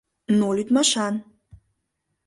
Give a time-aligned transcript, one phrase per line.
[0.37, 1.15] Но лӱдмашан...